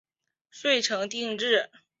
[0.49, 1.69] 遂成定制。